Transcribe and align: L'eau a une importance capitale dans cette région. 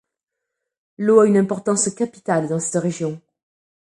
L'eau 0.97 1.19
a 1.19 1.27
une 1.27 1.37
importance 1.37 1.87
capitale 1.93 2.47
dans 2.49 2.57
cette 2.57 2.81
région. 2.81 3.21